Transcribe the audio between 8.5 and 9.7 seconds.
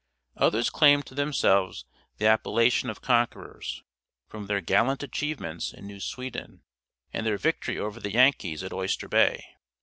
at Oyster Bay.